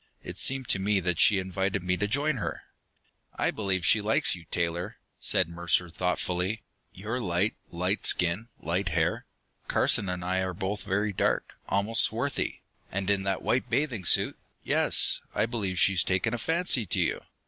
[0.23, 2.63] It seemed to me that she invited me to join her.
[3.35, 6.63] "I believe she likes you, Taylor," said Mercer thoughtfully.
[6.91, 9.27] "You're light, light skin, light hair.
[9.67, 12.63] Carson and I are both very dark, almost swarthy.
[12.91, 17.21] And in that white bathing suit yes, I believe she's taken a fancy to you!"